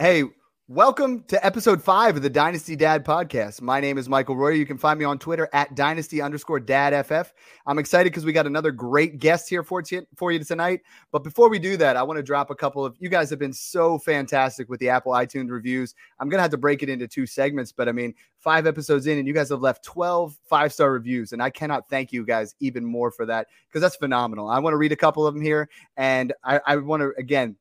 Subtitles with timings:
[0.00, 0.22] Hey,
[0.68, 3.60] welcome to episode five of the Dynasty Dad podcast.
[3.60, 4.52] My name is Michael Royer.
[4.52, 7.32] You can find me on Twitter at dynasty underscore dad FF.
[7.66, 10.82] I'm excited because we got another great guest here for, t- for you tonight.
[11.10, 13.40] But before we do that, I want to drop a couple of you guys have
[13.40, 15.96] been so fantastic with the Apple iTunes reviews.
[16.20, 19.08] I'm going to have to break it into two segments, but I mean, five episodes
[19.08, 21.32] in, and you guys have left 12 five star reviews.
[21.32, 24.48] And I cannot thank you guys even more for that because that's phenomenal.
[24.48, 25.68] I want to read a couple of them here.
[25.96, 27.56] And I, I want to, again,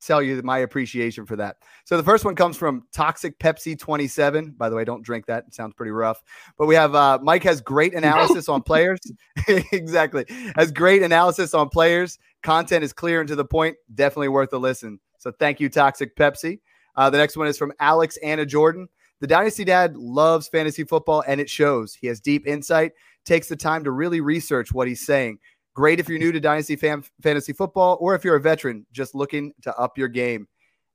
[0.00, 1.56] tell you my appreciation for that.
[1.84, 4.54] So the first one comes from Toxic Pepsi 27.
[4.56, 5.44] By the way, don't drink that.
[5.48, 6.22] It sounds pretty rough.
[6.58, 9.00] But we have uh, Mike has great analysis on players.
[9.48, 10.24] exactly.
[10.56, 12.18] Has great analysis on players.
[12.42, 13.76] Content is clear and to the point.
[13.94, 14.98] Definitely worth a listen.
[15.18, 16.60] So thank you, Toxic Pepsi.
[16.96, 18.88] Uh, the next one is from Alex Anna Jordan.
[19.20, 21.94] The Dynasty Dad loves fantasy football and it shows.
[21.94, 22.92] He has deep insight,
[23.26, 25.38] takes the time to really research what he's saying.
[25.74, 29.14] Great if you're new to Dynasty fan- Fantasy Football or if you're a veteran just
[29.14, 30.48] looking to up your game.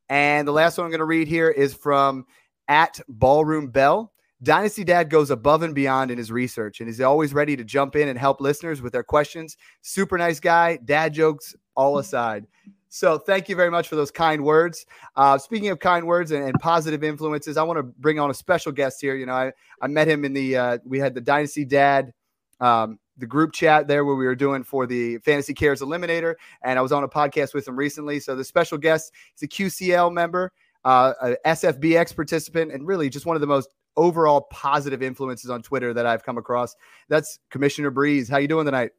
[0.09, 2.25] And the last one I'm going to read here is from
[2.67, 4.11] at Ballroom Bell.
[4.43, 7.95] Dynasty Dad goes above and beyond in his research and is always ready to jump
[7.95, 9.57] in and help listeners with their questions.
[9.81, 12.45] Super nice guy, dad jokes all aside.
[12.89, 14.85] So thank you very much for those kind words.
[15.15, 18.33] Uh, speaking of kind words and, and, positive influences, I want to bring on a
[18.33, 19.15] special guest here.
[19.15, 22.13] You know, I, I met him in the, uh, we had the Dynasty Dad
[22.61, 26.77] um, the group chat there where we were doing for the Fantasy Cares Eliminator, and
[26.77, 28.19] I was on a podcast with him recently.
[28.19, 30.51] So the special guest is a QCL member,
[30.83, 35.61] uh, a SFBX participant, and really just one of the most overall positive influences on
[35.61, 36.75] Twitter that I've come across.
[37.07, 38.27] That's Commissioner Breeze.
[38.27, 38.91] How you doing tonight?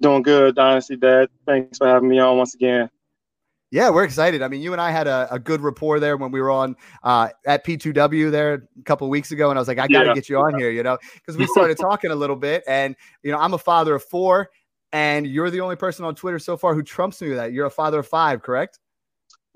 [0.00, 1.28] Doing good, Dynasty Dad.
[1.46, 2.90] Thanks for having me on once again.
[3.72, 4.42] Yeah, we're excited.
[4.42, 6.76] I mean, you and I had a, a good rapport there when we were on
[7.02, 10.08] uh, at P2W there a couple weeks ago, and I was like, I got to
[10.08, 10.14] yeah.
[10.14, 13.32] get you on here, you know, because we started talking a little bit, and you
[13.32, 14.50] know, I'm a father of four,
[14.92, 17.52] and you're the only person on Twitter so far who trumps me with that.
[17.52, 18.78] You're a father of five, correct?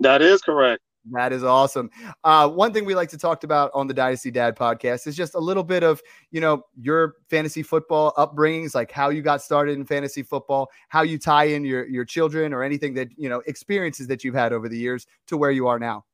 [0.01, 0.83] That is correct.
[1.13, 1.91] That is awesome.
[2.25, 5.35] Uh, one thing we like to talk about on the Dynasty Dad podcast is just
[5.35, 9.79] a little bit of, you know, your fantasy football upbringings, like how you got started
[9.79, 13.43] in fantasy football, how you tie in your your children or anything that, you know,
[13.47, 16.05] experiences that you've had over the years to where you are now.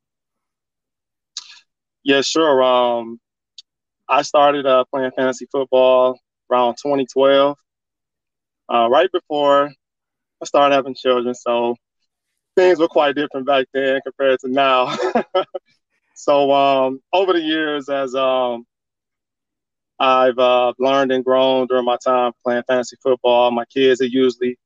[2.05, 2.63] Yeah, sure.
[2.63, 3.19] Um,
[4.09, 7.57] I started uh, playing fantasy football around 2012,
[8.73, 9.73] uh, right before
[10.41, 11.35] I started having children.
[11.35, 11.75] So
[12.57, 14.97] things were quite different back then compared to now.
[16.15, 18.67] so um, over the years, as um,
[19.99, 24.59] I've uh, learned and grown during my time playing fantasy football, my kids are usually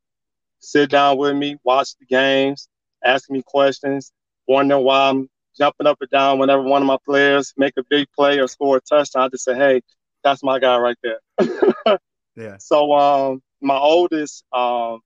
[0.61, 2.69] sit down with me, watch the games,
[3.05, 4.13] ask me questions,
[4.47, 8.09] wondering why I'm jumping up and down whenever one of my players make a big
[8.17, 9.25] play or score a touchdown.
[9.25, 9.83] I just say, "Hey,
[10.23, 11.21] that's my guy right there."
[12.37, 12.57] yeah.
[12.59, 15.01] So um, my oldest, um,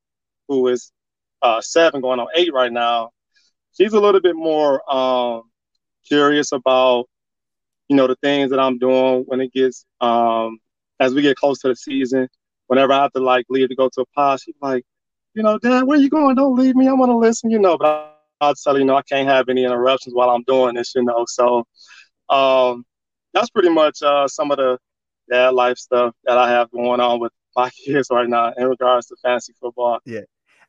[0.48, 0.90] who is
[1.44, 3.10] uh, seven, going on eight right now.
[3.76, 5.42] She's a little bit more um,
[6.08, 7.06] curious about,
[7.88, 10.58] you know, the things that I'm doing when it gets um,
[10.98, 12.28] as we get close to the season.
[12.66, 14.84] Whenever I have to like leave to go to a pod, she's like,
[15.34, 16.34] you know, Dad, where you going?
[16.34, 16.88] Don't leave me.
[16.88, 17.76] I want to listen, you know.
[17.76, 20.94] But I'll tell you, you know, I can't have any interruptions while I'm doing this,
[20.94, 21.26] you know.
[21.28, 21.64] So
[22.30, 22.86] um,
[23.34, 24.78] that's pretty much uh, some of the
[25.30, 29.08] dad life stuff that I have going on with my kids right now in regards
[29.08, 29.98] to fantasy football.
[30.06, 30.20] Yeah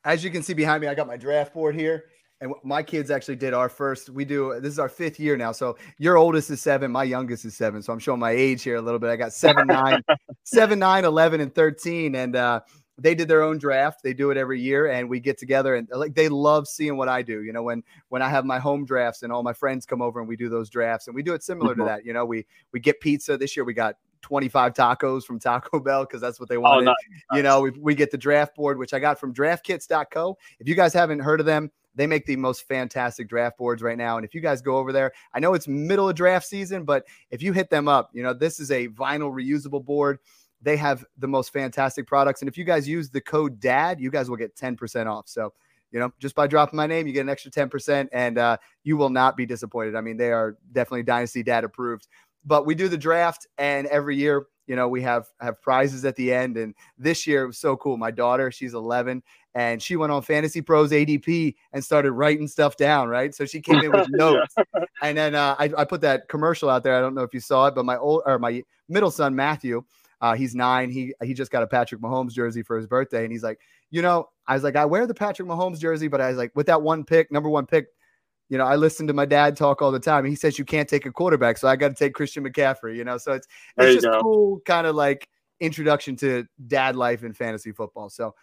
[0.05, 2.05] as you can see behind me, I got my draft board here.
[2.41, 4.09] And my kids actually did our first.
[4.09, 5.53] We do this is our fifth year now.
[5.53, 7.81] So your oldest is seven, my youngest is seven.
[7.81, 9.09] So I'm showing my age here a little bit.
[9.09, 10.01] I got seven, nine,
[10.43, 12.13] seven, nine, 11, and 13.
[12.15, 12.59] And uh,
[12.97, 14.03] they did their own draft.
[14.03, 17.09] They do it every year, and we get together and like they love seeing what
[17.09, 17.43] I do.
[17.43, 20.19] You know, when when I have my home drafts and all my friends come over
[20.19, 21.81] and we do those drafts, and we do it similar mm-hmm.
[21.81, 22.05] to that.
[22.05, 23.65] You know, we we get pizza this year.
[23.65, 26.89] We got 25 tacos from Taco Bell because that's what they oh, wanted.
[26.89, 27.37] Oh, nice.
[27.37, 30.37] You know, we, we get the draft board, which I got from draftkits.co.
[30.59, 33.97] If you guys haven't heard of them, they make the most fantastic draft boards right
[33.97, 34.17] now.
[34.17, 37.05] And if you guys go over there, I know it's middle of draft season, but
[37.29, 40.17] if you hit them up, you know, this is a vinyl reusable board.
[40.59, 42.41] They have the most fantastic products.
[42.41, 45.29] And if you guys use the code DAD, you guys will get 10% off.
[45.29, 45.53] So,
[45.91, 48.97] you know, just by dropping my name, you get an extra 10% and uh, you
[48.97, 49.95] will not be disappointed.
[49.95, 52.07] I mean, they are definitely Dynasty Dad approved
[52.45, 56.15] but we do the draft and every year you know we have have prizes at
[56.15, 56.57] the end.
[56.57, 57.97] And this year it was so cool.
[57.97, 62.77] My daughter she's 11 and she went on fantasy pros adp and started writing stuff
[62.77, 63.33] down right?
[63.33, 64.55] So she came in with notes.
[65.01, 66.95] And then uh, I, I, put that commercial out there.
[66.95, 69.83] I don't know if you saw it but my old or my middle son matthew
[70.21, 70.89] uh, he's nine.
[70.89, 73.23] He he just got a patrick mahomes jersey for his birthday.
[73.23, 73.59] And he's like
[73.91, 76.51] you know i was like i wear the patrick mahomes jersey but i was like
[76.55, 77.87] with that one pick number one pick
[78.49, 80.25] you know, I listen to my dad talk all the time.
[80.25, 82.95] He says you can't take a quarterback, so I got to take Christian McCaffrey.
[82.95, 83.47] You know, so it's
[83.77, 84.21] it's just go.
[84.21, 85.27] cool, kind of like
[85.59, 88.09] introduction to dad life in fantasy football.
[88.09, 88.35] So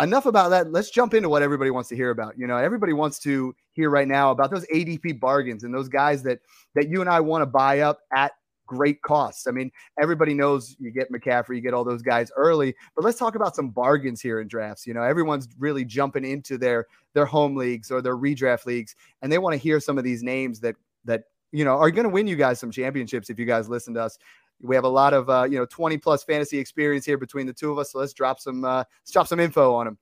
[0.00, 0.72] enough about that.
[0.72, 2.38] Let's jump into what everybody wants to hear about.
[2.38, 6.22] You know, everybody wants to hear right now about those ADP bargains and those guys
[6.22, 6.40] that
[6.74, 8.32] that you and I want to buy up at
[8.66, 9.46] great costs.
[9.46, 9.70] I mean,
[10.00, 13.56] everybody knows you get McCaffrey, you get all those guys early, but let's talk about
[13.56, 14.86] some bargains here in drafts.
[14.86, 19.30] You know, everyone's really jumping into their their home leagues or their redraft leagues, and
[19.30, 22.10] they want to hear some of these names that that you know are going to
[22.10, 24.18] win you guys some championships if you guys listen to us.
[24.60, 27.52] We have a lot of uh, you know 20 plus fantasy experience here between the
[27.52, 29.98] two of us, so let's drop some uh, let's drop some info on them.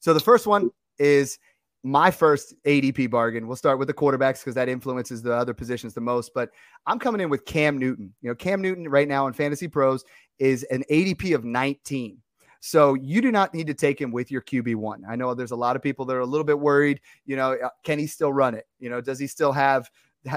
[0.00, 1.38] So the first one is
[1.82, 3.46] my first ADP bargain.
[3.46, 6.32] We'll start with the quarterbacks because that influences the other positions the most.
[6.34, 6.50] But
[6.86, 8.14] I'm coming in with Cam Newton.
[8.22, 10.04] You know, Cam Newton right now in Fantasy Pros
[10.38, 12.18] is an ADP of 19.
[12.64, 15.00] So you do not need to take him with your QB1.
[15.08, 17.54] I know there's a lot of people that are a little bit worried, you know,
[17.54, 18.66] uh, can he still run it?
[18.78, 19.90] You know, does he still have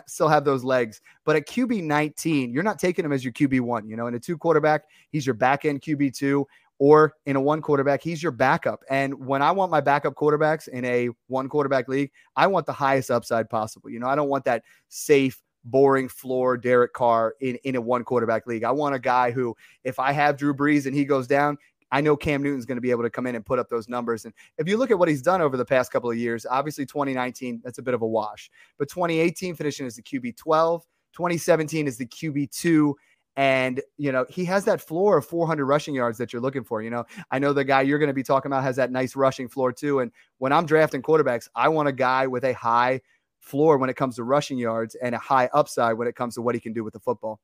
[0.07, 1.01] still have those legs?
[1.23, 4.19] But at QB 19, you're not taking him as your QB1, you know, in a
[4.19, 6.43] two quarterback, he's your back end QB2
[6.79, 8.83] or in a one quarterback, he's your backup.
[8.89, 12.73] And when I want my backup quarterbacks in a one quarterback league, I want the
[12.73, 13.89] highest upside possible.
[13.89, 18.03] You know, I don't want that safe, boring floor Derek Carr in, in a one
[18.03, 18.63] quarterback league.
[18.63, 21.57] I want a guy who, if I have Drew Brees and he goes down,
[21.91, 23.87] I know Cam Newton's going to be able to come in and put up those
[23.87, 24.25] numbers.
[24.25, 26.85] And if you look at what he's done over the past couple of years, obviously
[26.85, 28.49] 2019, that's a bit of a wash.
[28.77, 30.83] But 2018 finishing as the QB 12,
[31.13, 32.95] 2017 is the QB 2
[33.35, 36.81] and, you know, he has that floor of 400 rushing yards that you're looking for.
[36.81, 39.15] You know, I know the guy you're going to be talking about has that nice
[39.15, 39.99] rushing floor too.
[39.99, 43.01] And when I'm drafting quarterbacks, I want a guy with a high
[43.39, 46.41] floor when it comes to rushing yards and a high upside when it comes to
[46.41, 47.39] what he can do with the football.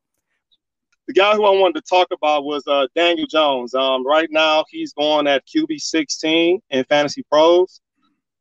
[1.07, 3.73] The guy who I wanted to talk about was uh, Daniel Jones.
[3.73, 7.81] Um, right now, he's going at QB 16 in Fantasy Pros.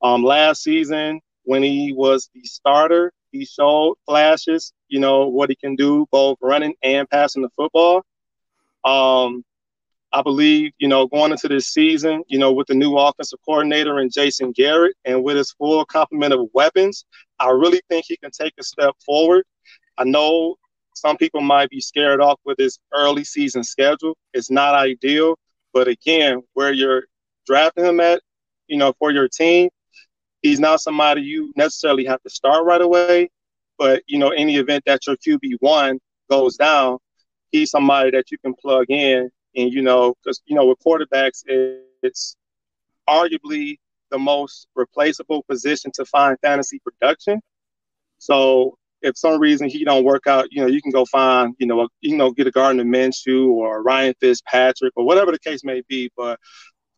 [0.03, 5.57] Um, last season, when he was the starter, he showed flashes, you know, what he
[5.57, 8.03] can do both running and passing the football.
[8.85, 9.45] Um,
[10.13, 13.99] I believe, you know, going into this season, you know, with the new offensive coordinator
[13.99, 17.05] and Jason Garrett and with his full complement of weapons,
[17.39, 19.45] I really think he can take a step forward.
[19.97, 20.57] I know
[20.95, 24.17] some people might be scared off with his early season schedule.
[24.35, 25.39] It's not ideal,
[25.73, 27.05] but again, where you're
[27.47, 28.21] drafting him at,
[28.67, 29.69] you know, for your team,
[30.43, 33.31] he's not somebody you necessarily have to start right away.
[33.81, 35.99] But you know, any event that your QB one
[36.29, 36.99] goes down,
[37.51, 39.31] he's somebody that you can plug in.
[39.57, 41.43] And you know, because you know, with quarterbacks,
[42.03, 42.37] it's
[43.09, 43.79] arguably
[44.11, 47.41] the most replaceable position to find fantasy production.
[48.19, 51.67] So if some reason he don't work out, you know, you can go find, you
[51.67, 55.65] know, a, you know, get a Gardner Minshew or Ryan Fitzpatrick or whatever the case
[55.65, 56.11] may be.
[56.19, 56.39] But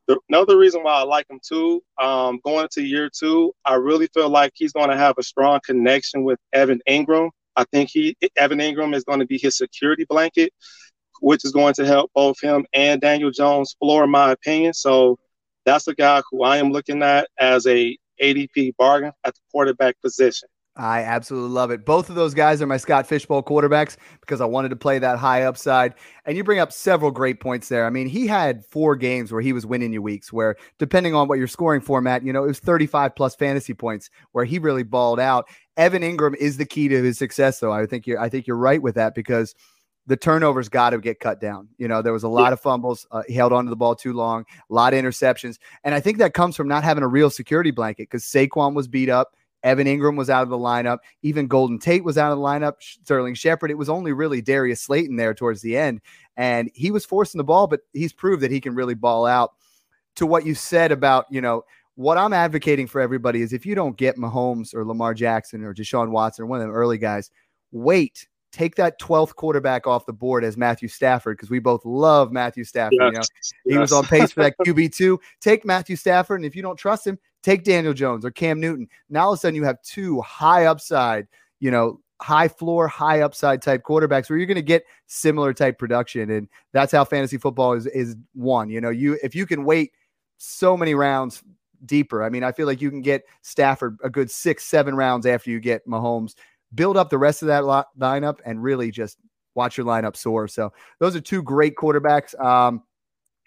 [0.08, 4.08] the, another reason why I like him too, um, going into year two, I really
[4.12, 7.30] feel like he's going to have a strong connection with Evan Engram.
[7.54, 10.52] I think he Evan Engram is going to be his security blanket,
[11.20, 14.72] which is going to help both him and Daniel Jones floor, in my opinion.
[14.72, 15.18] So
[15.64, 20.00] that's a guy who I am looking at as a ADP bargain at the quarterback
[20.00, 20.48] position.
[20.74, 21.84] I absolutely love it.
[21.84, 24.98] Both of those guys are my Scott Fish Bowl quarterbacks because I wanted to play
[24.98, 25.94] that high upside.
[26.24, 27.84] And you bring up several great points there.
[27.84, 31.28] I mean, he had four games where he was winning you weeks where, depending on
[31.28, 34.82] what your scoring format, you know, it was 35 plus fantasy points where he really
[34.82, 35.46] balled out.
[35.76, 37.72] Evan Engram is the key to his success, though.
[37.72, 39.54] I think you're I think you're right with that because
[40.06, 41.68] the turnovers got to get cut down.
[41.78, 42.52] You know, there was a lot yeah.
[42.54, 43.06] of fumbles.
[43.10, 45.58] Uh, he held onto the ball too long, a lot of interceptions.
[45.84, 48.88] And I think that comes from not having a real security blanket because Saquon was
[48.88, 49.36] beat up.
[49.62, 50.98] Evan Engram was out of the lineup.
[51.22, 52.74] Even Golden Tate was out of the lineup.
[52.80, 53.70] Sterling Shepard.
[53.70, 56.00] It was only really Darius Slayton there towards the end.
[56.36, 59.52] And he was forcing the ball, but he's proved that he can really ball out.
[60.16, 61.64] To what you said about, you know,
[61.94, 65.74] what I'm advocating for everybody is if you don't get Mahomes or Lamar Jackson or
[65.74, 67.30] Deshaun Watson or one of them early guys,
[67.70, 68.28] wait.
[68.50, 72.64] Take that 12th quarterback off the board as Matthew Stafford because we both love Matthew
[72.64, 72.98] Stafford.
[73.00, 73.06] Yes.
[73.10, 73.22] You know,
[73.64, 73.78] he yes.
[73.78, 75.16] was on pace for that QB2.
[75.40, 78.88] Take Matthew Stafford, and if you don't trust him, Take Daniel Jones or Cam Newton.
[79.10, 81.26] Now all of a sudden you have two high upside,
[81.60, 85.78] you know, high floor, high upside type quarterbacks where you're going to get similar type
[85.78, 86.30] production.
[86.30, 88.70] And that's how fantasy football is is won.
[88.70, 89.92] You know, you if you can wait
[90.38, 91.42] so many rounds
[91.84, 92.22] deeper.
[92.22, 95.50] I mean, I feel like you can get Stafford a good six, seven rounds after
[95.50, 96.34] you get Mahomes.
[96.74, 97.64] Build up the rest of that
[97.98, 99.18] lineup and really just
[99.54, 100.48] watch your lineup soar.
[100.48, 102.38] So those are two great quarterbacks.
[102.42, 102.82] Um,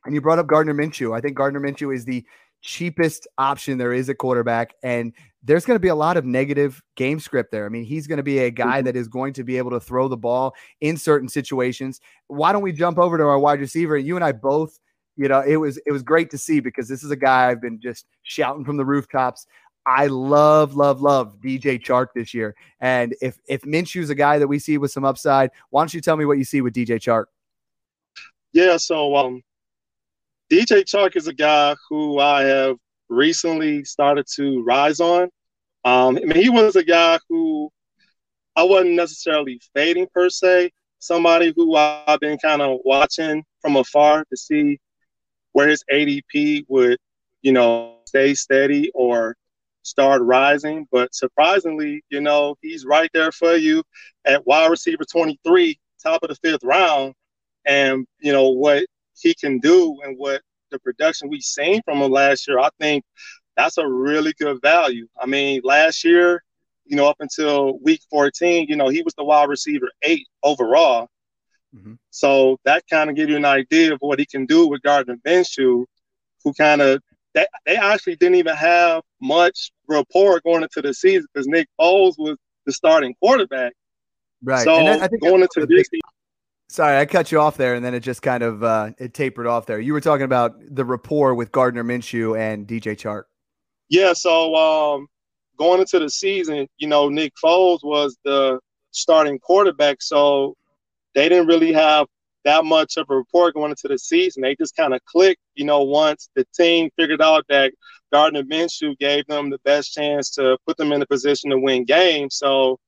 [0.06, 1.18] and you brought up Gardner Minshew.
[1.18, 2.24] I think Gardner Minshew is the
[2.66, 4.74] cheapest option there is a quarterback.
[4.84, 7.66] And there's going to be a lot of negative game script there.
[7.66, 8.86] I mean, he's going to be a guy mm-hmm.
[8.86, 12.02] that is going to be able to throw the ball in certain situations.
[12.28, 13.96] Why don't we jump over to our wide receiver?
[13.98, 14.80] You and I both,
[15.16, 17.62] you know, it was it was great to see because this is a guy I've
[17.62, 19.46] been just shouting from the rooftops.
[19.88, 22.56] I love, love, love DJ Chark this year.
[22.80, 26.02] And if if Minshew's a guy that we see with some upside, why don't you
[26.02, 27.26] tell me what you see with DJ Chark?
[28.52, 29.44] Yeah, so um,
[30.52, 32.78] DJ Chark is a guy who I have
[33.10, 35.24] recently started to rise on.
[35.84, 37.72] Um, I mean, he was a guy who
[38.56, 40.72] I wasn't necessarily fading per se.
[41.00, 44.80] Somebody who I've been kind of watching from afar to see
[45.54, 47.00] where his ADP would,
[47.42, 49.36] you know, stay steady or
[49.82, 50.88] start rising.
[50.92, 53.84] But surprisingly, you know, he's right there for you
[54.26, 57.16] at wide receiver 23, top of the fifth round.
[57.66, 58.86] And, you know, what
[59.20, 60.42] he can do and what
[60.72, 63.04] the production we've seen from him last year, I think
[63.56, 65.08] that's a really good value.
[65.20, 66.44] I mean, last year,
[66.86, 71.08] you know, up until week 14, you know, he was the wide receiver eight overall.
[71.76, 71.94] Mm-hmm.
[72.12, 75.18] So that kind of gives you an idea of what he can do with Gardner
[75.26, 75.86] Minshew,
[76.44, 77.02] who kind of
[77.34, 82.14] they, they actually didn't even have much rapport going into the season because Nick Foles
[82.18, 83.74] was the starting quarterback.
[84.42, 84.64] Right.
[84.64, 85.90] So I think going into this
[86.68, 89.48] Sorry, I cut you off there, and then it just kind of uh, it tapered
[89.48, 89.80] off there.
[89.80, 93.24] You were talking about the rapport with Gardner Minshew and DJ Chark.
[93.90, 95.08] Yeah, so um,
[95.58, 98.60] going into the season, you know, Nick Foles was the
[98.92, 100.56] starting quarterback, so
[101.14, 102.08] they didn't really have
[102.46, 104.42] that much of a rapport going into the season.
[104.42, 107.74] They just kind of clicked, you know, once the team figured out that
[108.12, 111.86] Gardner Minshew gave them the best chance to put them in a position to win
[111.86, 112.38] games.
[112.38, 112.80] So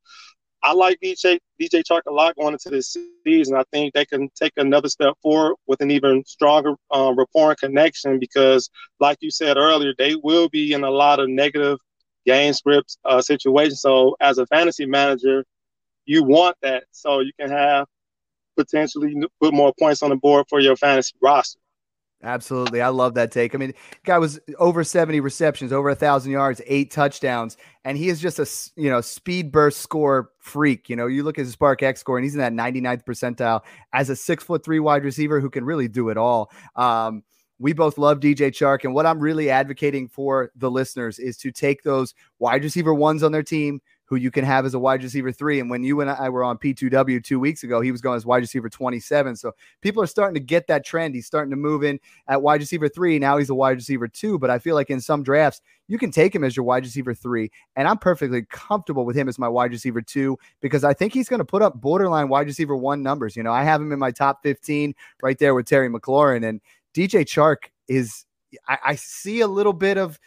[0.67, 3.55] I like DJ DJ Chark a lot going into this season.
[3.55, 7.57] I think they can take another step forward with an even stronger um, rapport and
[7.57, 8.69] connection because,
[8.99, 11.79] like you said earlier, they will be in a lot of negative
[12.25, 13.79] game scripts uh, situations.
[13.79, 15.45] So, as a fantasy manager,
[16.05, 17.87] you want that so you can have
[18.57, 21.59] potentially put more points on the board for your fantasy roster.
[22.23, 22.81] Absolutely.
[22.81, 23.53] I love that take.
[23.53, 28.09] I mean, guy was over 70 receptions, over a thousand yards, eight touchdowns, and he
[28.09, 30.89] is just a you know speed burst score freak.
[30.89, 33.61] You know, you look at his SPARQ-x score, and he's in that 99th percentile
[33.93, 36.49] as a six foot three wide receiver who can really do it all.
[36.75, 37.23] Um,
[37.59, 41.51] we both love DJ Chark, and what I'm really advocating for the listeners is to
[41.51, 45.03] take those wide receiver ones on their team, who you can have as a wide
[45.03, 45.59] receiver three.
[45.59, 48.25] And when you and I were on P2W two weeks ago, he was going as
[48.25, 49.35] wide receiver 27.
[49.35, 51.13] So people are starting to get that trend.
[51.13, 51.99] He's starting to move in
[52.29, 53.19] at wide receiver three.
[53.19, 54.39] Now he's a wide receiver two.
[54.39, 57.13] But I feel like in some drafts, you can take him as your wide receiver
[57.13, 57.51] three.
[57.75, 61.27] And I'm perfectly comfortable with him as my wide receiver two because I think he's
[61.27, 63.35] going to put up borderline wide receiver one numbers.
[63.35, 66.47] You know, I have him in my top 15 right there with Terry McLaurin.
[66.47, 66.61] And
[66.93, 68.25] DJ Chark is,
[68.69, 70.17] I, I see a little bit of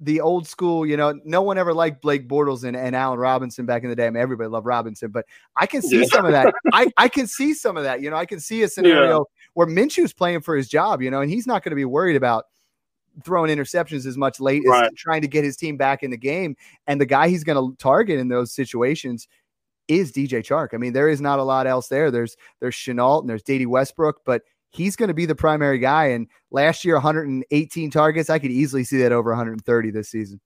[0.00, 3.66] the old school, you know, no one ever liked Blake Bortles and, and Allen Robinson
[3.66, 4.06] back in the day.
[4.06, 5.26] I mean, everybody loved Robinson, but
[5.56, 6.06] I can see yeah.
[6.06, 6.54] some of that.
[6.72, 8.00] I, I can see some of that.
[8.00, 9.50] You know, I can see a scenario yeah.
[9.54, 12.16] where Minshew's playing for his job, you know, and he's not going to be worried
[12.16, 12.44] about
[13.24, 14.84] throwing interceptions as much late right.
[14.84, 16.56] as trying to get his team back in the game.
[16.86, 19.26] And the guy he's going to target in those situations
[19.88, 20.68] is DJ Chark.
[20.74, 22.10] I mean, there is not a lot else there.
[22.10, 26.06] There's there's Shenault and there's Dede Westbrook, but he's going to be the primary guy.
[26.06, 28.30] And last year, 118 targets.
[28.30, 30.40] I could easily see that over 130 this season.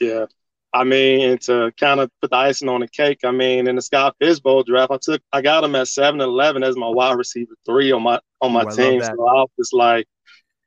[0.00, 0.26] Yeah.
[0.74, 3.76] I mean, and to kind of put the icing on the cake, I mean, in
[3.76, 6.88] the Scott Fish Bowl draft, I took, I got him at seven eleven as my
[6.88, 9.02] wide receiver three on my on my Ooh, team.
[9.02, 10.06] So I was just like,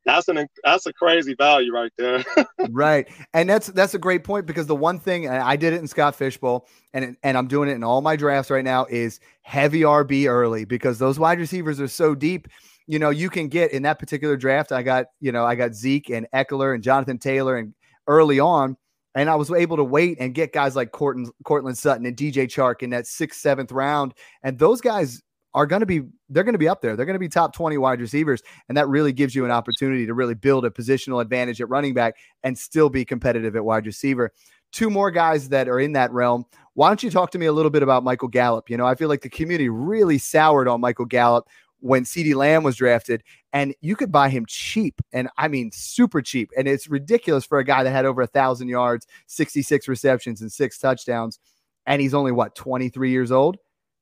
[0.06, 2.24] that's an that's a crazy value right there.
[2.70, 5.88] right, and that's that's a great point because the one thing I did it in
[5.88, 9.20] Scott Fish Bowl, and and I'm doing it in all my drafts right now is
[9.42, 12.48] heavy RB early because those wide receivers are so deep
[12.88, 14.72] you know, you can get in that particular draft.
[14.72, 17.74] I got, you know, I got Zeke and Ekeler and Jonathan Taylor and
[18.08, 18.78] early on.
[19.16, 22.48] And I was able to wait and get guys like Corton, Courtland Sutton and DJ
[22.48, 24.14] Chark in that sixth, seventh round.
[24.44, 25.22] And those guys
[25.54, 26.98] are going to be, they're going to be up there.
[26.98, 28.44] They're going to be top 20 wide receivers.
[28.68, 31.94] And that really gives you an opportunity to really build a positional advantage at running
[31.94, 34.34] back and still be competitive at wide receiver.
[34.74, 36.44] Two more guys that are in that realm.
[36.74, 38.70] Why don't you talk to me a little bit about Michael Gallup?
[38.70, 41.48] You know, I feel like the community really soured on Michael Gallup
[41.86, 43.22] when CeeDee Lamb was drafted,
[43.54, 46.50] and you could buy him cheap, and I mean super cheap.
[46.58, 50.52] And it's ridiculous for a guy that had over a thousand yards, 66 receptions, and
[50.52, 51.40] six touchdowns,
[51.86, 53.58] and he's only what 23 years old.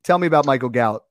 [0.06, 1.04] Tell me about Michael Gallup.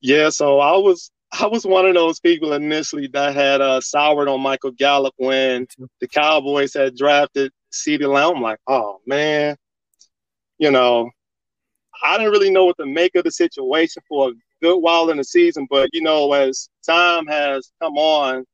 [0.00, 4.26] Yeah, so I was I was one of those people initially that had uh, soured
[4.26, 5.68] on Michael Gallup when
[6.00, 8.38] the Cowboys had drafted CeeDee Lamb.
[8.38, 9.56] I'm like, oh man,
[10.58, 11.10] you know,
[12.02, 14.32] I didn't really know what to make of the situation for a
[14.64, 18.44] good while in the season, but you know, as time has come on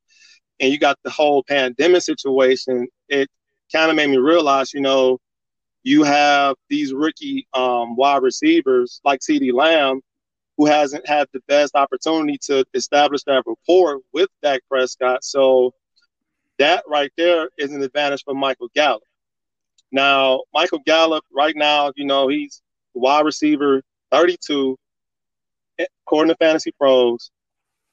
[0.59, 3.29] and you got the whole pandemic situation, it
[3.71, 5.17] kind of made me realize, you know,
[5.83, 10.01] you have these rookie um, wide receivers like CeeDee Lamb,
[10.57, 15.23] who hasn't had the best opportunity to establish that rapport with Dak Prescott.
[15.23, 15.73] So
[16.59, 19.01] that right there is an advantage for Michael Gallup.
[19.93, 22.61] Now, Michael Gallup, right now, you know, he's
[22.93, 24.77] wide receiver 32
[25.79, 27.31] according to Fantasy Pros,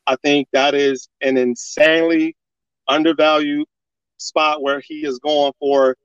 [0.07, 2.37] I think that is an insanely
[2.89, 3.67] undervalued
[4.17, 5.97] spot where he is going for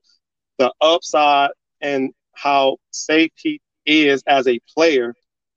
[0.58, 1.50] the upside
[1.80, 5.14] and how safe he is as a player.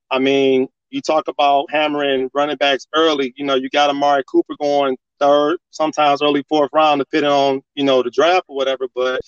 [0.10, 3.34] I mean, you talk about hammering running backs early.
[3.36, 7.84] You know, you got Amari Cooper going third, sometimes early fourth round, depending on you
[7.84, 8.88] know the draft or whatever.
[8.96, 9.22] But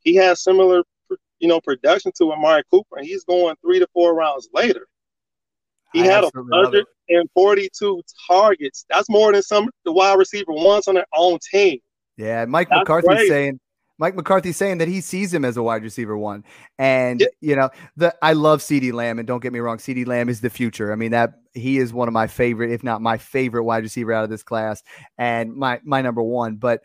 [0.00, 0.82] he has similar,
[1.38, 4.86] you know, production to Amari Cooper, and he's going three to four rounds later.
[5.96, 8.84] He I had a 142 targets.
[8.90, 11.78] That's more than some the wide receiver wants on their own team.
[12.16, 13.28] Yeah, Mike That's McCarthy's great.
[13.28, 13.60] saying
[13.98, 16.44] Mike McCarthy saying that he sees him as a wide receiver one.
[16.78, 17.26] And yeah.
[17.40, 20.40] you know, the I love CeeDee Lamb, and don't get me wrong, CeeDee Lamb is
[20.40, 20.92] the future.
[20.92, 24.12] I mean, that he is one of my favorite, if not my favorite wide receiver
[24.12, 24.82] out of this class,
[25.16, 26.56] and my my number one.
[26.56, 26.82] But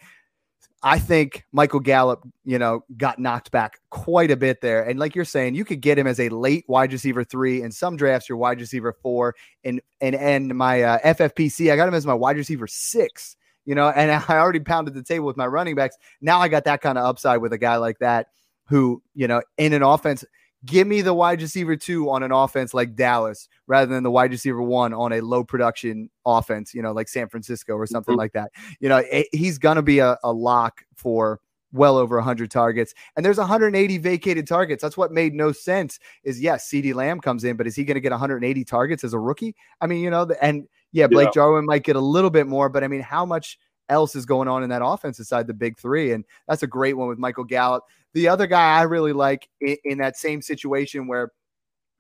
[0.84, 4.84] I think Michael Gallup, you know, got knocked back quite a bit there.
[4.84, 7.62] And like you're saying, you could get him as a late wide receiver three.
[7.62, 9.36] In some drafts, your wide receiver four.
[9.64, 13.36] And and and my uh, FFPC, I got him as my wide receiver six
[13.66, 15.96] you know, and I already pounded the table with my running backs.
[16.20, 18.28] Now I got that kind of upside with a guy like that
[18.68, 20.24] who, you know, in an offense,
[20.65, 24.32] give me the wide receiver two on an offense like Dallas rather than the wide
[24.32, 28.20] receiver one on a low production offense, you know, like San Francisco or something mm-hmm.
[28.20, 28.51] like that.
[28.80, 31.39] You know, it, he's going to be a, a lock for
[31.74, 36.41] well over 100 targets and there's 180 vacated targets that's what made no sense is
[36.41, 39.20] yes CeeDee Lamb comes in but is he going to get 180 targets as a
[39.20, 41.32] rookie i mean you know and yeah, Blake yeah.
[41.34, 43.58] Jarwin might get a little bit more, but I mean, how much
[43.89, 46.12] else is going on in that offense aside the big three?
[46.12, 47.84] And that's a great one with Michael Gallup.
[48.13, 51.32] The other guy I really like in, in that same situation where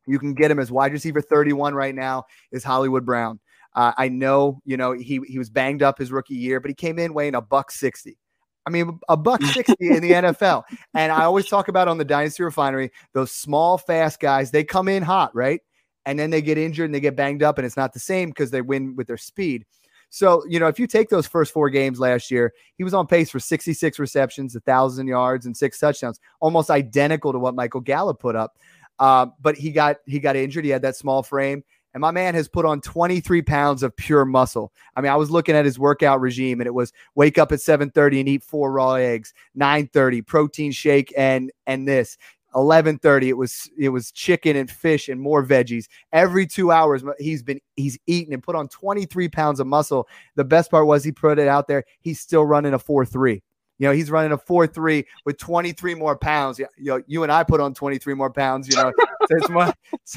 [0.07, 3.39] you can get him as wide receiver 31 right now is Hollywood Brown.
[3.75, 6.75] Uh, I know, you know, he he was banged up his rookie year, but he
[6.75, 8.17] came in weighing a buck 60.
[8.65, 10.63] I mean, a buck 60 in the NFL.
[10.93, 14.87] And I always talk about on the Dynasty Refinery, those small, fast guys, they come
[14.87, 15.61] in hot, right?
[16.05, 18.29] and then they get injured and they get banged up and it's not the same
[18.29, 19.65] because they win with their speed.
[20.11, 23.07] So, you know, if you take those first four games last year, he was on
[23.07, 28.19] pace for 66 receptions, 1,000 yards, and six touchdowns, almost identical to what Michael Gallup
[28.19, 28.57] put up.
[28.99, 30.65] Uh, but he got he got injured.
[30.65, 31.63] He had that small frame.
[31.93, 34.71] And my man has put on 23 pounds of pure muscle.
[34.95, 37.59] I mean, I was looking at his workout regime and it was wake up at
[37.59, 42.17] 7:30 and eat four raw eggs, 9:30 protein shake and and this.
[42.53, 45.87] 11:30 it was it was chicken and fish and more veggies.
[46.11, 50.07] Every 2 hours he's been he's eaten and put on 23 pounds of muscle.
[50.35, 53.41] The best part was he put it out there he's still running a 4-3
[53.81, 56.59] you know, he's running a 4 3 with 23 more pounds.
[56.59, 58.93] You know, you and I put on 23 more pounds, you know,
[59.41, 59.73] so more,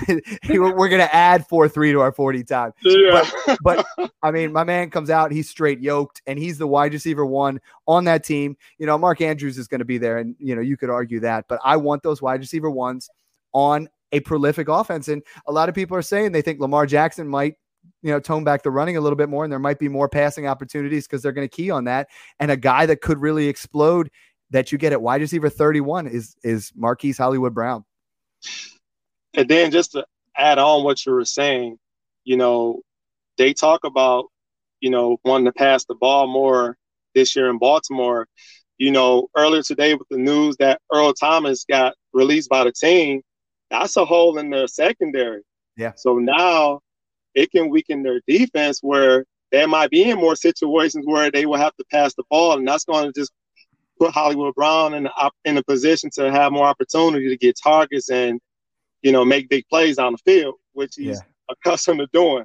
[0.51, 2.73] we're going to add 4 3 to our 40 time.
[2.83, 3.25] Yeah.
[3.47, 6.93] But, but I mean, my man comes out, he's straight yoked, and he's the wide
[6.93, 8.55] receiver one on that team.
[8.77, 11.21] You know, Mark Andrews is going to be there, and, you know, you could argue
[11.21, 13.09] that, but I want those wide receiver ones
[13.55, 15.09] on a prolific offense.
[15.09, 17.55] And a lot of people are saying they think Lamar Jackson might
[18.05, 20.11] you know, tone back the running a little bit more, and there might be more
[20.11, 22.09] passing opportunities because they're going to key on that.
[22.39, 24.11] And a guy that could really explode
[24.51, 27.85] that you get at wide receiver 31 is is Marquise Hollywood Brown.
[29.33, 30.05] And then just to
[30.37, 31.79] add on what you were saying,
[32.25, 32.83] you know,
[33.39, 34.27] they talk about,
[34.81, 36.77] you know, wanting to pass the ball more
[37.15, 38.29] this year in Baltimore.
[38.77, 43.23] You know, earlier today with the news that Earl Thomas got released by the team,
[43.71, 45.41] that's a hole in their secondary.
[45.77, 45.93] Yeah.
[45.97, 46.81] So now
[47.35, 51.59] it can weaken their defense where they might be in more situations where they will
[51.59, 53.33] have to pass the ball, and that's going to just
[53.99, 58.11] put Hollywood Brown in a, in a position to have more opportunity to get targets
[58.11, 58.41] and
[59.03, 61.21] you know make big plays on the field, which he's yeah.
[61.51, 62.45] accustomed to doing.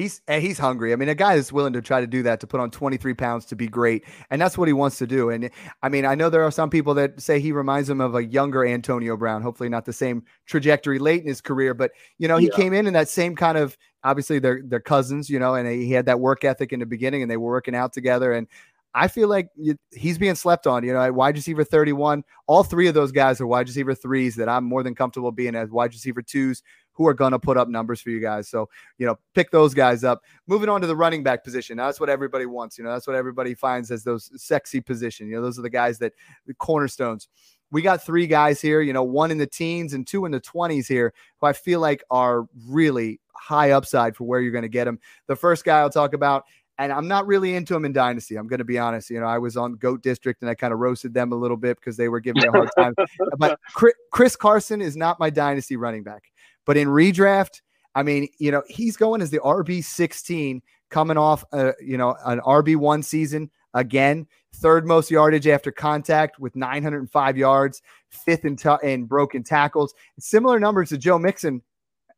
[0.00, 0.94] He's he's hungry.
[0.94, 3.12] I mean, a guy that's willing to try to do that to put on 23
[3.12, 5.28] pounds to be great, and that's what he wants to do.
[5.28, 5.50] And
[5.82, 8.24] I mean, I know there are some people that say he reminds him of a
[8.24, 9.42] younger Antonio Brown.
[9.42, 12.56] Hopefully, not the same trajectory late in his career, but you know, he yeah.
[12.56, 13.76] came in in that same kind of.
[14.02, 17.20] Obviously, they're they're cousins, you know, and he had that work ethic in the beginning,
[17.20, 18.32] and they were working out together.
[18.32, 18.48] And
[18.94, 19.48] I feel like
[19.92, 20.82] he's being slept on.
[20.82, 24.36] You know, at wide receiver 31, all three of those guys are wide receiver threes
[24.36, 26.62] that I'm more than comfortable being as wide receiver twos
[27.00, 28.46] who are going to put up numbers for you guys.
[28.46, 30.20] So, you know, pick those guys up.
[30.46, 31.78] Moving on to the running back position.
[31.78, 32.76] Now, that's what everybody wants.
[32.76, 35.26] You know, that's what everybody finds as those sexy position.
[35.26, 36.12] You know, those are the guys that
[36.46, 37.28] the cornerstones.
[37.70, 40.42] We got three guys here, you know, one in the teens and two in the
[40.42, 44.68] 20s here, who I feel like are really high upside for where you're going to
[44.68, 44.98] get them.
[45.26, 46.44] The first guy I'll talk about
[46.80, 48.36] and I'm not really into him in Dynasty.
[48.36, 49.10] I'm going to be honest.
[49.10, 51.58] You know, I was on Goat District and I kind of roasted them a little
[51.58, 52.94] bit because they were giving me a hard time.
[53.38, 53.60] but
[54.10, 56.32] Chris Carson is not my Dynasty running back.
[56.70, 57.62] But in redraft,
[57.96, 62.14] I mean, you know, he's going as the RB 16 coming off, uh, you know,
[62.24, 68.54] an RB one season again, third most yardage after contact with 905 yards, fifth in,
[68.54, 71.60] t- in broken tackles, similar numbers to Joe Mixon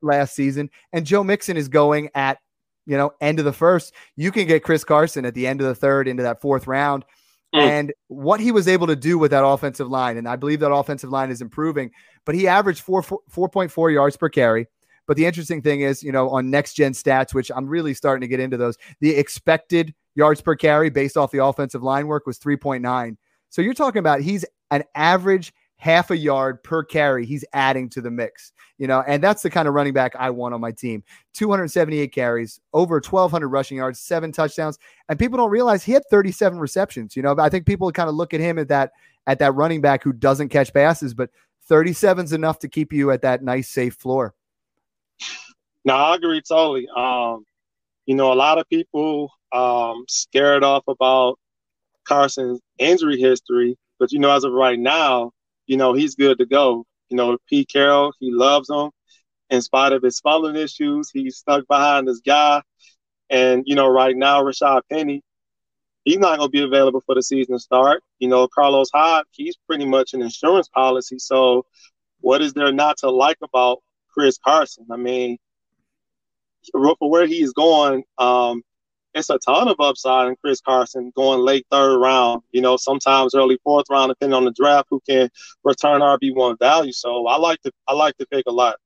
[0.03, 0.69] last season.
[0.93, 2.37] And Joe Mixon is going at,
[2.85, 3.95] you know, end of the first.
[4.17, 7.07] You can get Chris Carson at the end of the third into that fourth round.
[7.55, 7.61] Mm.
[7.61, 10.73] And what he was able to do with that offensive line, and I believe that
[10.73, 11.91] offensive line is improving,
[12.25, 14.67] but he averaged four, 4.4 yards per carry.
[15.07, 18.21] But the interesting thing is, you know, on next gen stats, which I'm really starting
[18.23, 22.27] to get into those, the expected yards per carry based off the offensive line work
[22.27, 23.17] was 3.9.
[23.51, 28.01] So you're talking about he's an average half a yard per carry he's adding to
[28.01, 30.71] the mix you know and that's the kind of running back i want on my
[30.71, 31.03] team.
[31.35, 36.61] 278 carries over 1200 rushing yards seven touchdowns and people don't realize he had 37
[36.61, 38.93] receptions you know i think people kind of look at him at that
[39.27, 41.31] at that running back who doesn't catch passes but
[41.65, 44.35] 37 is enough to keep you at that nice safe floor.
[45.85, 46.87] No i agree totally.
[46.95, 47.45] Um
[48.07, 51.41] you know a lot of people um scared off about
[52.05, 55.33] carson's injury history but you know as of right now
[55.73, 56.85] you know, he's good to go.
[57.09, 58.91] You know, Pete Carroll, he loves him.
[59.49, 62.61] In spite of his fumbling issues, he's stuck behind this guy.
[63.31, 65.23] And, you know, right now, Rashad Penny,
[66.05, 68.03] he's not going to be available for the season start.
[68.19, 71.19] You know, Carlos Hyde, he's pretty much an insurance policy.
[71.19, 71.65] So,
[72.21, 73.79] what is there not to like about
[74.13, 74.85] Chris Carson?
[74.93, 75.39] I mean,
[76.71, 78.63] for where he's going, um,
[79.15, 83.35] it's a ton of upside in Chris Carson going late third round, you know, sometimes
[83.35, 85.29] early fourth round, depending on the draft, who can
[85.65, 86.93] return RB one value.
[86.93, 88.77] So I like to I like to pick a lot.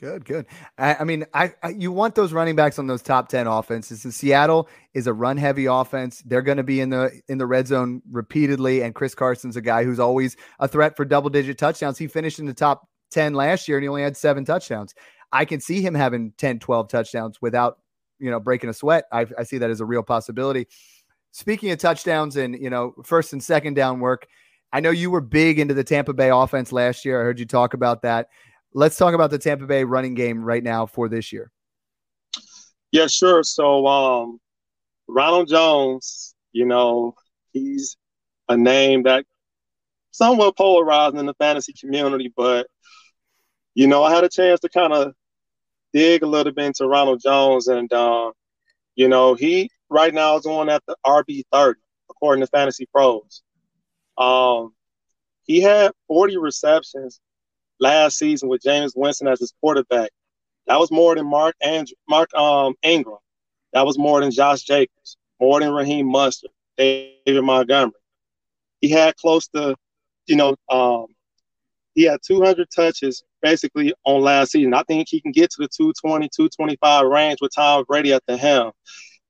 [0.00, 0.46] Good, good.
[0.78, 4.04] I, I mean, I, I, you want those running backs on those top ten offenses.
[4.04, 6.22] And Seattle is a run heavy offense.
[6.24, 8.82] They're going to be in the in the red zone repeatedly.
[8.82, 11.98] And Chris Carson's a guy who's always a threat for double digit touchdowns.
[11.98, 14.94] He finished in the top ten last year, and he only had seven touchdowns.
[15.32, 17.78] I can see him having 10, 12 touchdowns without
[18.18, 19.04] you know, breaking a sweat.
[19.12, 20.66] I, I see that as a real possibility.
[21.32, 24.26] Speaking of touchdowns and, you know, first and second down work,
[24.72, 27.20] I know you were big into the Tampa Bay offense last year.
[27.20, 28.28] I heard you talk about that.
[28.74, 31.50] Let's talk about the Tampa Bay running game right now for this year.
[32.92, 33.42] Yeah, sure.
[33.42, 34.40] So, um,
[35.06, 37.14] Ronald Jones, you know,
[37.52, 37.96] he's
[38.48, 39.24] a name that
[40.10, 42.66] somewhat polarizing in the fantasy community, but
[43.74, 45.12] you know, I had a chance to kind of
[45.92, 48.32] dig a little bit into Ronald Jones, and uh,
[48.94, 53.42] you know he right now is on at the RB thirty according to Fantasy Pros.
[54.16, 54.74] Um,
[55.44, 57.20] he had forty receptions
[57.80, 60.10] last season with Jameis Winston as his quarterback.
[60.66, 63.18] That was more than Mark and Mark um, Ingram.
[63.72, 67.92] That was more than Josh Jacobs, more than Raheem Mostert, David Montgomery.
[68.80, 69.76] He had close to,
[70.26, 71.06] you know, um,
[71.98, 74.72] he had 200 touches basically on last season.
[74.72, 78.36] I think he can get to the 220, 225 range with Tom Brady at the
[78.36, 78.70] helm.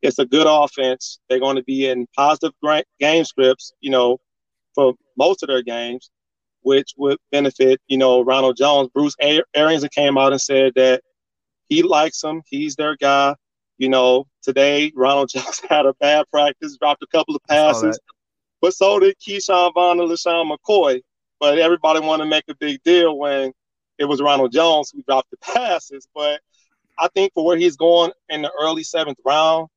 [0.03, 1.19] It's a good offense.
[1.29, 2.53] They're going to be in positive
[3.01, 4.19] game scripts, you know,
[4.75, 6.11] for most of their games,
[6.61, 8.91] which would benefit, you know, Ronald Jones.
[8.93, 9.17] Bruce
[9.55, 11.01] Arians came out and said that
[11.71, 12.43] he likes him.
[12.45, 13.35] He's their guy.
[13.79, 17.99] You know, today Ronald Jones had a bad practice, dropped a couple of passes,
[18.61, 21.01] but so did Ke'Shawn Vaughn and LeSean McCoy
[21.41, 23.53] but everybody wanted to make a big deal when
[23.99, 26.09] it was Ronald Jones who dropped the passes.
[26.15, 26.41] But
[26.99, 29.69] I think for where he's going in the early seventh round,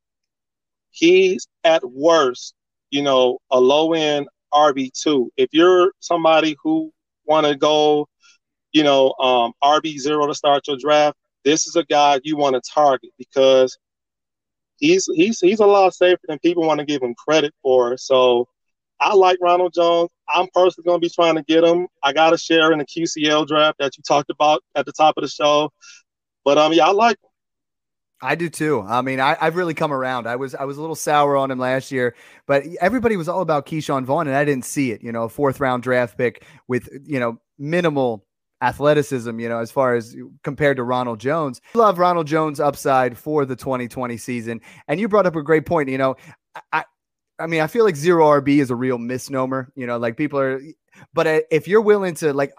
[0.92, 2.54] he's at worst,
[2.90, 5.32] you know, a low end RB two.
[5.38, 6.92] If you're somebody who
[7.26, 8.08] want to go,
[8.72, 12.56] you know, um, RB zero to start your draft, this is a guy you want
[12.56, 13.78] to target because
[14.78, 17.98] he's he's he's a lot safer than people want to give him credit for.
[17.98, 18.48] So
[19.02, 20.12] I like Ronald Jones.
[20.30, 21.88] I'm personally going to be trying to get him.
[22.04, 25.18] I got a share in the QCL draft that you talked about at the top
[25.18, 25.72] of the show.
[26.46, 27.30] But um, yeah, I like him.
[28.22, 28.86] I do too.
[28.88, 30.28] I mean, I, have really come around.
[30.28, 33.42] I was I was a little sour on him last year, but everybody was all
[33.42, 35.02] about Ke'Shawn Vaughn, and I didn't see it.
[35.02, 38.24] You know, a fourth round draft pick with you know minimal
[38.62, 39.40] athleticism.
[39.40, 43.56] You know, as far as compared to Ronald Jones, love Ronald Jones upside for the
[43.56, 44.62] 2020 season.
[44.88, 45.90] And you brought up a great point.
[45.90, 46.16] You know,
[46.72, 46.84] I
[47.42, 49.72] I mean, I feel like zero RB is a real misnomer.
[49.76, 50.62] You know, like people are,
[51.14, 52.54] but uh, if you're willing to, like,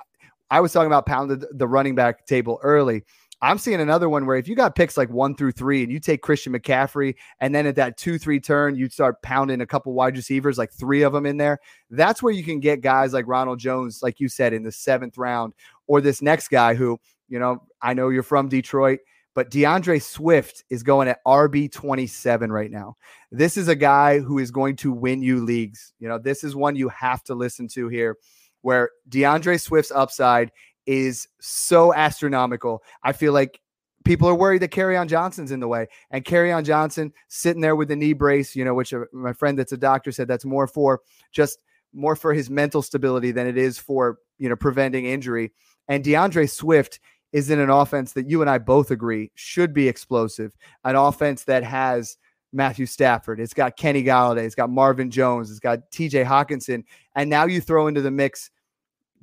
[0.50, 3.04] I was talking about pounded the running back table early.
[3.40, 5.98] I'm seeing another one where if you got picks like one through three and you
[5.98, 9.92] take Christian McCaffrey and then at that two, three turn, you start pounding a couple
[9.94, 11.58] wide receivers, like three of them in there.
[11.90, 15.18] That's where you can get guys like Ronald Jones, like you said, in the seventh
[15.18, 15.54] round,
[15.88, 19.00] or this next guy who, you know, I know you're from Detroit.
[19.34, 22.96] But D'Andre Swift is going at RB 27 right now.
[23.30, 25.94] This is a guy who is going to win you leagues.
[25.98, 28.18] You know, this is one you have to listen to here,
[28.60, 30.52] where D'Andre Swift's upside
[30.86, 32.82] is so astronomical.
[33.02, 33.60] I feel like
[34.04, 37.88] people are worried that Kerryon Johnson's in the way, and Kerryon Johnson sitting there with
[37.88, 40.66] the knee brace, you know, which uh, my friend that's a doctor said that's more
[40.66, 41.58] for just
[41.94, 45.52] more for his mental stability than it is for you know preventing injury.
[45.88, 47.00] And D'Andre Swift
[47.32, 50.52] is in an offense that you and I both agree should be explosive,
[50.84, 52.16] an offense that has
[52.52, 56.84] Matthew Stafford, it's got Kenny Golladay, it's got Marvin Jones, it's got TJ Hockenson,
[57.16, 58.50] and now you throw into the mix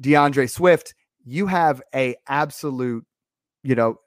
[0.01, 0.95] D'Andre Swift.
[1.25, 3.05] You have a absolute,
[3.63, 3.99] you know,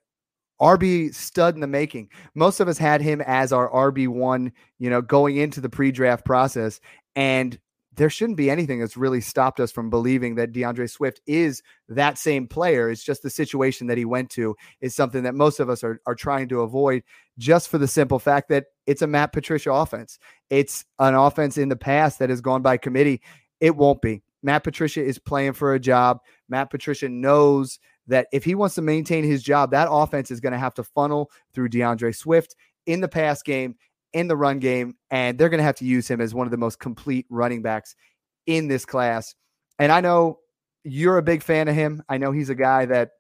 [0.60, 2.08] RB stud in the making.
[2.34, 6.24] Most of us had him as our RB1, you know, going into the pre draft
[6.24, 6.80] process.
[7.16, 7.58] And
[7.94, 12.16] there shouldn't be anything that's really stopped us from believing that D'Andre Swift is that
[12.16, 12.90] same player.
[12.90, 16.00] It's just the situation that he went to is something that most of us are,
[16.06, 17.02] are trying to avoid
[17.38, 20.18] just for the simple fact that it's a Matt Patricia offense.
[20.48, 23.20] It's an offense in the past that has gone by committee.
[23.60, 24.22] It won't be.
[24.42, 26.18] Matt Patricia is playing for a job.
[26.48, 30.52] Matt Patricia knows that if he wants to maintain his job, that offense is going
[30.52, 33.76] to have to funnel through D'Andre Swift in the pass game,
[34.12, 36.50] in the run game, and they're going to have to use him as one of
[36.50, 37.94] the most complete running backs
[38.46, 39.34] in this class.
[39.78, 40.38] And I know
[40.84, 42.02] you're a big fan of him.
[42.08, 43.10] I know he's a guy that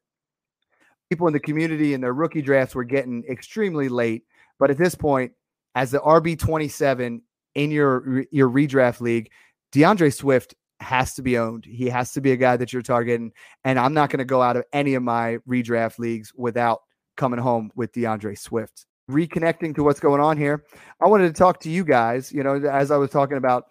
[1.10, 4.24] people in the community and their rookie drafts were getting extremely late.
[4.58, 5.32] But at this point,
[5.74, 7.22] as the RB 27
[7.54, 9.30] in your your redraft league,
[9.72, 11.64] D'Andre Swift has to be owned.
[11.64, 13.32] He has to be a guy that you're targeting.
[13.64, 16.80] And I'm not going to go out of any of my redraft leagues without
[17.16, 18.86] coming home with D'Andre Swift.
[19.10, 20.64] Reconnecting to what's going on here,
[21.00, 22.32] I wanted to talk to you guys.
[22.32, 23.66] You know, as I was talking about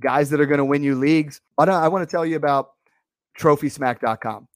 [0.00, 2.70] guys that are going to win you leagues, I, want to tell you about
[3.38, 4.46] TrophySmack.com.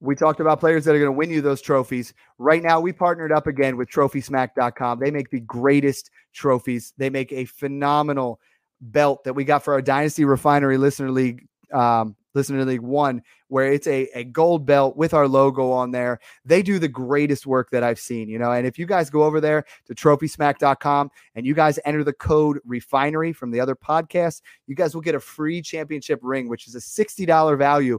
[0.00, 2.12] We talked about players that are going to win you those trophies.
[2.38, 4.98] Right now, we partnered up again with TrophySmack.com.
[4.98, 6.92] They make the greatest trophies.
[6.96, 8.40] They make a phenomenal
[8.80, 13.72] belt that we got for our Dynasty Refinery Listener League um, Listener League One, where
[13.72, 16.18] it's a, a gold belt with our logo on there.
[16.44, 18.52] They do the greatest work that I've seen, you know.
[18.52, 22.58] And if you guys go over there to trophysmack.com and you guys enter the code
[22.64, 26.74] refinery from the other podcast, you guys will get a free championship ring, which is
[26.74, 27.98] a $60 value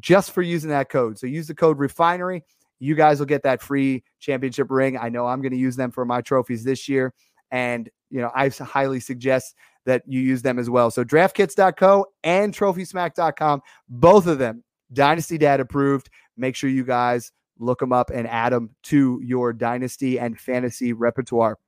[0.00, 1.18] just for using that code.
[1.18, 2.44] So use the code refinery.
[2.78, 4.98] You guys will get that free championship ring.
[4.98, 7.14] I know I'm going to use them for my trophies this year.
[7.50, 10.90] And, you know, I highly suggest that you use them as well.
[10.90, 16.10] So draftkits.co and trophysmack.com, both of them Dynasty Dad approved.
[16.36, 20.92] Make sure you guys look them up and add them to your dynasty and fantasy
[20.92, 21.58] repertoire.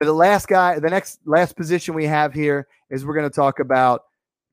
[0.00, 3.60] The last guy, the next last position we have here is we're going to talk
[3.60, 4.02] about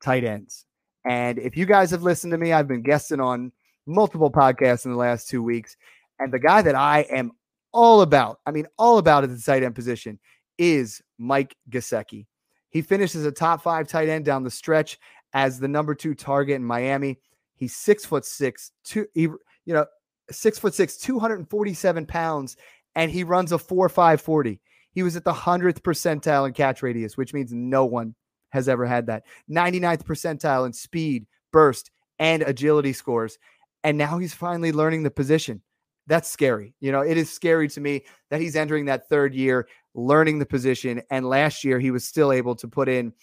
[0.04, 0.66] tight ends.
[1.06, 3.52] And if you guys have listened to me, I've been guesting on
[3.88, 5.76] multiple podcasts in the last two weeks.
[6.20, 7.32] And the guy that I am
[7.72, 10.20] all about, I mean, all about at the tight end position
[10.60, 12.28] is Mike Gesicki.
[12.70, 15.00] He finishes a top five tight end down the stretch
[15.34, 17.18] as the number two target in Miami.
[17.56, 19.40] He's six foot six, two, he, you
[19.74, 19.86] know,
[20.30, 22.58] six foot six, 247 pounds,
[22.96, 24.62] and he runs a four five forty.
[24.92, 28.16] He was at the hundredth percentile in catch radius, which means no one
[28.50, 29.24] has ever had that.
[29.50, 33.38] 99th percentile in speed, burst, and agility scores.
[33.84, 35.62] And now he's finally learning the position.
[36.08, 36.74] That's scary.
[36.80, 39.68] You know, it is scary to me that he's entering that third year
[40.00, 41.02] learning the position.
[41.10, 43.14] And last year, he was still able to put in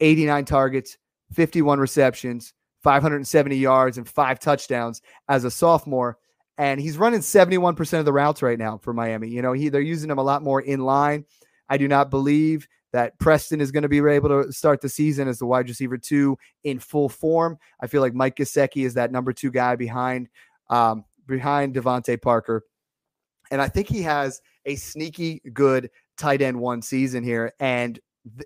[0.00, 0.98] 89 targets,
[1.32, 6.18] 51 receptions, 570 yards, and five touchdowns as a sophomore.
[6.58, 9.28] And he's running 71% of the routes right now for Miami.
[9.28, 11.24] You know, he they're using him a lot more in line.
[11.68, 15.26] I do not believe that Preston is going to be able to start the season
[15.26, 17.58] as the wide receiver two in full form.
[17.80, 20.28] I feel like Mike Gesicki is that number two guy behind
[20.68, 22.64] um, behind DeVante Parker.
[23.50, 27.52] And I think he has a sneaky good tight end one season here.
[27.60, 27.98] And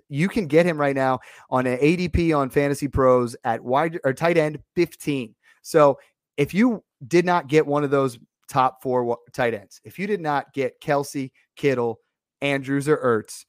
[0.09, 4.13] you can get him right now on an ADP on Fantasy Pros at wide or
[4.13, 5.35] tight end 15.
[5.61, 5.99] So
[6.37, 10.21] if you did not get one of those top four tight ends, if you did
[10.21, 11.99] not get Kelce, Kittle,
[12.41, 13.45] Andrews, or Ertz,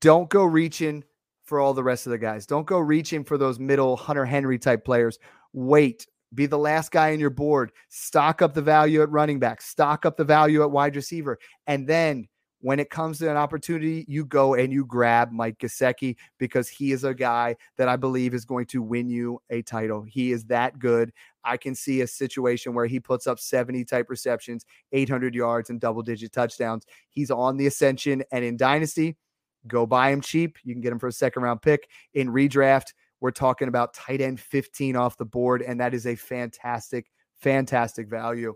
[0.00, 1.04] don't go reaching
[1.44, 2.46] for all the rest of the guys.
[2.46, 5.18] Don't go reaching for those middle Hunter Henry type players.
[5.52, 7.70] Wait, be the last guy on your board.
[7.90, 11.86] Stock up the value at running back, stock up the value at wide receiver, and
[11.86, 12.26] then
[12.64, 16.92] when it comes to an opportunity, you go and you grab Mike Gesicki because he
[16.92, 20.00] is a guy that I believe is going to win you a title.
[20.00, 21.12] He is that good.
[21.44, 25.78] I can see a situation where he puts up 70 type receptions, 800 yards, and
[25.78, 26.86] double digit touchdowns.
[27.10, 28.24] He's on the ascension.
[28.32, 29.18] And in Dynasty,
[29.68, 30.56] go buy him cheap.
[30.64, 31.86] You can get him for a second round pick.
[32.14, 35.60] In redraft, we're talking about tight end 15 off the board.
[35.60, 37.10] And that is a fantastic,
[37.42, 38.54] fantastic value.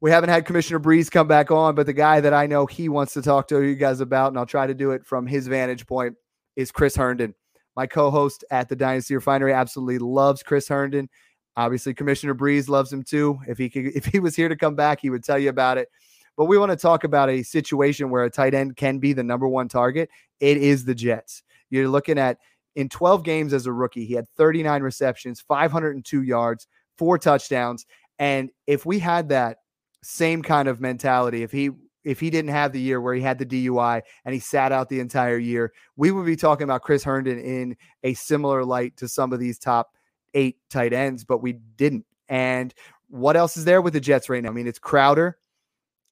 [0.00, 2.88] We haven't had Commissioner Breeze come back on, but the guy that I know he
[2.88, 5.48] wants to talk to you guys about, and I'll try to do it from his
[5.48, 6.14] vantage point,
[6.54, 7.34] is Chris Herndon.
[7.74, 11.08] My co-host at the Dynasty Refinery absolutely loves Chris Herndon.
[11.56, 13.40] Obviously, Commissioner Breeze loves him too.
[13.48, 15.78] If he could, if he was here to come back, he would tell you about
[15.78, 15.88] it.
[16.36, 19.24] But we want to talk about a situation where a tight end can be the
[19.24, 20.08] number one target.
[20.38, 21.42] It is the Jets.
[21.70, 22.38] You're looking at
[22.76, 27.84] in 12 games as a rookie, he had 39 receptions, 502 yards, four touchdowns.
[28.20, 29.58] And if we had that
[30.02, 31.42] same kind of mentality.
[31.42, 31.70] If he
[32.04, 34.88] if he didn't have the year where he had the DUI and he sat out
[34.88, 39.08] the entire year, we would be talking about Chris Herndon in a similar light to
[39.08, 39.90] some of these top
[40.34, 42.06] eight tight ends, but we didn't.
[42.28, 42.72] And
[43.08, 44.50] what else is there with the Jets right now?
[44.50, 45.38] I mean, it's Crowder,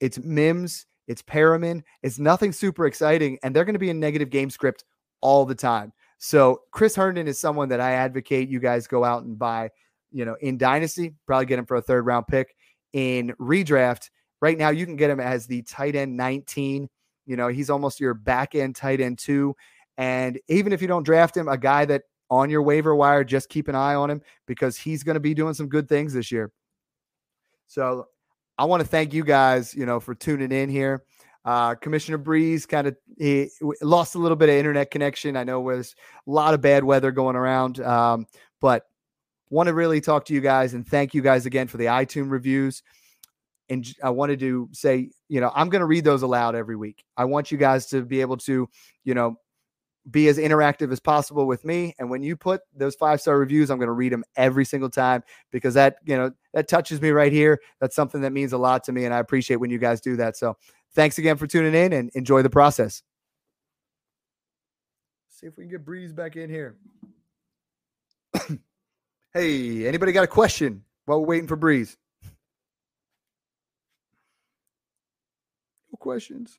[0.01, 1.83] it's Mims, it's Perriman.
[2.03, 4.85] It's nothing super exciting, and they're going to be in negative game script
[5.20, 5.92] all the time.
[6.18, 9.70] So Chris Herndon is someone that I advocate you guys go out and buy.
[10.12, 12.55] You know, in dynasty, probably get him for a third round pick.
[12.96, 14.09] In redraft,
[14.40, 16.88] right now you can get him as the tight end 19.
[17.26, 19.54] You know, he's almost your back end tight end two.
[19.98, 23.50] And even if you don't draft him, a guy that on your waiver wire, just
[23.50, 26.32] keep an eye on him because he's going to be doing some good things this
[26.32, 26.50] year.
[27.66, 28.06] So
[28.56, 31.04] I want to thank you guys, you know, for tuning in here.
[31.44, 33.50] Uh, Commissioner Breeze kind of he
[33.82, 35.37] lost a little bit of internet connection.
[35.37, 35.94] I know there's
[36.26, 38.26] a lot of bad weather going around, um,
[38.62, 38.87] but
[39.50, 42.30] want to really talk to you guys and thank you guys again for the iTunes
[42.30, 42.82] reviews.
[43.68, 47.04] And I wanted to say, you know, I'm going to read those aloud every week.
[47.16, 48.68] I want you guys to be able to,
[49.04, 49.37] you know,
[50.09, 51.94] be as interactive as possible with me.
[51.98, 54.90] And when you put those five star reviews, I'm going to read them every single
[54.90, 57.61] time because that, you know, that touches me right here.
[57.80, 59.04] That's something that means a lot to me.
[59.04, 60.37] And I appreciate when you guys do that.
[60.37, 60.56] So
[60.94, 63.02] thanks again for tuning in and enjoy the process.
[65.28, 66.76] See if we can get Breeze back in here.
[69.37, 71.96] Hey, anybody got a question while we're waiting for Breeze?
[75.92, 76.59] No questions.